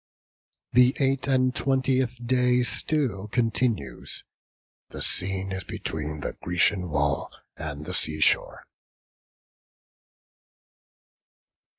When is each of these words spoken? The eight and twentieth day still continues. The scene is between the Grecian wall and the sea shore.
The 0.73 0.95
eight 0.97 1.27
and 1.27 1.53
twentieth 1.55 2.17
day 2.25 2.63
still 2.63 3.27
continues. 3.27 4.23
The 4.89 4.99
scene 4.99 5.51
is 5.51 5.63
between 5.63 6.21
the 6.21 6.33
Grecian 6.41 6.89
wall 6.89 7.31
and 7.55 7.85
the 7.85 7.93
sea 7.93 8.19
shore. 8.19 8.65